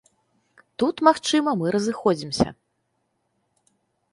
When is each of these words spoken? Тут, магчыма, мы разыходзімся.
Тут, 0.83 1.03
магчыма, 1.09 1.53
мы 1.59 1.67
разыходзімся. 1.75 2.47